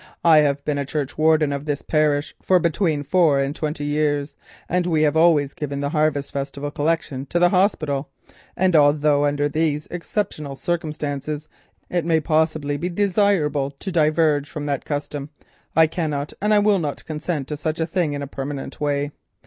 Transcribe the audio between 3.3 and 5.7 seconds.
and fifty years, and we have always